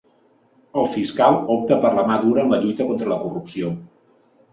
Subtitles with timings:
[0.83, 3.71] El fiscal opta per la mà dura en la lluita contra la corrupció